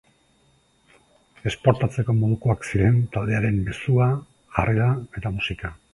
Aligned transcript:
Esportatzeko 1.51 2.15
modukoak 2.21 2.65
ziren 2.71 2.99
taldearen 3.17 3.61
mezua, 3.69 4.09
jarrera 4.57 4.89
eta 5.23 5.35
musika. 5.37 5.73